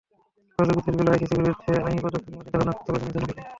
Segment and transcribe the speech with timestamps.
[0.55, 3.47] সহযোগী দেশগুলো আইসিসির বিরুদ্ধে আইনি পদক্ষেপ নেওয়ার চিন্তাভাবনাও করছে বলে জানিয়েছেন মমসেন।